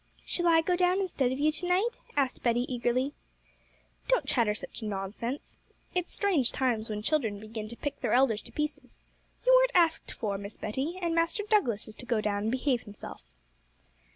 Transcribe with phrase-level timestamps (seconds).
[0.25, 3.13] 'Shall I go down instead of you to night?' asked Betty eagerly.
[4.07, 5.57] 'Don't chatter such nonsense;
[5.93, 9.05] it's strange times when children begin to pick their elders to pieces.
[9.45, 12.81] You weren't asked for, Miss Betty; and Master Douglas is to go down and behave
[12.81, 13.21] himself.'